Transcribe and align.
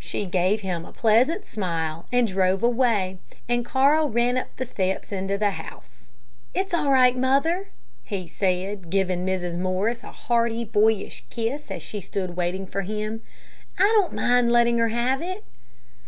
She 0.00 0.26
gave 0.26 0.62
him 0.62 0.84
a 0.84 0.90
pleasant 0.92 1.44
smile, 1.46 2.06
and 2.10 2.26
drove 2.26 2.64
away, 2.64 3.20
and 3.48 3.64
Carl 3.64 4.08
ran 4.10 4.36
up 4.36 4.48
the 4.56 4.66
steps 4.66 5.12
into 5.12 5.38
the 5.38 5.52
house. 5.52 6.10
"It's 6.52 6.74
all 6.74 6.90
right, 6.90 7.16
mother," 7.16 7.68
he 8.02 8.26
said, 8.26 8.90
giving 8.90 9.24
Mrs. 9.24 9.56
Morris 9.56 10.02
a 10.02 10.10
hearty, 10.10 10.64
boyish 10.64 11.22
kiss, 11.30 11.70
as 11.70 11.80
she 11.80 12.00
stood 12.00 12.34
waiting 12.36 12.66
for 12.66 12.82
him. 12.82 13.22
"I 13.78 13.84
don't 14.00 14.14
mind 14.14 14.50
letting 14.50 14.78
her 14.78 14.88
have 14.88 15.22
it." 15.22 15.44